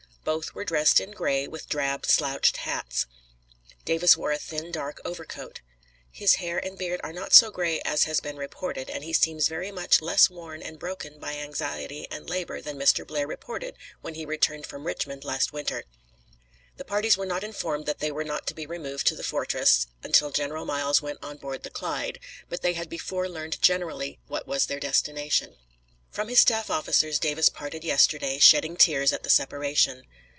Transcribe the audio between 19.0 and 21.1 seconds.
to the fortress until General Miles